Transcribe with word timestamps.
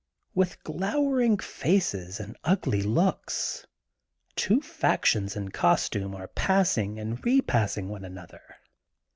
With 0.33 0.63
glowering 0.63 1.37
faces 1.37 2.19
and 2.19 2.35
ugly 2.43 2.81
looks, 2.81 3.67
two 4.35 4.59
factions 4.59 5.35
in 5.35 5.49
costume 5.51 6.15
are 6.15 6.27
passing 6.29 6.97
and 6.97 7.23
re 7.23 7.39
passing 7.39 7.87
one 7.87 8.03
another. 8.03 8.41